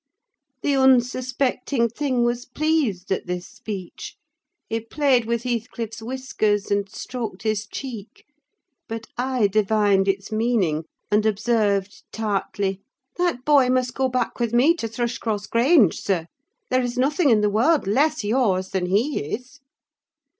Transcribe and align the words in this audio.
The 0.63 0.75
unsuspecting 0.75 1.87
thing 1.87 2.23
was 2.23 2.47
pleased 2.47 3.11
at 3.11 3.27
this 3.27 3.45
speech: 3.45 4.15
he 4.67 4.79
played 4.79 5.25
with 5.25 5.43
Heathcliff's 5.43 6.01
whiskers, 6.01 6.71
and 6.71 6.89
stroked 6.89 7.43
his 7.43 7.67
cheek; 7.67 8.25
but 8.87 9.05
I 9.15 9.45
divined 9.45 10.07
its 10.07 10.31
meaning, 10.31 10.85
and 11.11 11.23
observed 11.23 12.01
tartly, 12.11 12.81
"That 13.17 13.45
boy 13.45 13.69
must 13.69 13.93
go 13.93 14.09
back 14.09 14.39
with 14.39 14.53
me 14.53 14.73
to 14.77 14.87
Thrushcross 14.87 15.45
Grange, 15.45 15.99
sir. 16.01 16.25
There 16.71 16.81
is 16.81 16.97
nothing 16.97 17.29
in 17.29 17.41
the 17.41 17.49
world 17.51 17.85
less 17.85 18.23
yours 18.23 18.69
than 18.69 18.87
he 18.87 19.35
is!" 19.35 19.59